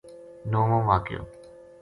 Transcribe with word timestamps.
نُووو 0.51 0.79
واقعو 0.87 1.23